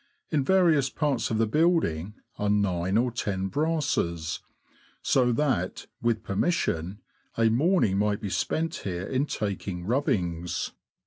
[0.31, 4.39] In various parts of the building are nine or ten brasses;
[5.03, 6.97] so that (with permission)
[7.37, 10.71] a morning might be spent here in taking rubbings."